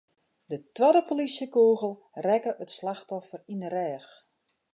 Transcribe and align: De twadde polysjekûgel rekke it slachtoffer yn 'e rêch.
De 0.49 0.57
twadde 0.75 1.01
polysjekûgel 1.07 1.93
rekke 2.27 2.51
it 2.63 2.69
slachtoffer 2.77 3.41
yn 3.53 3.61
'e 3.65 3.69
rêch. 3.75 4.11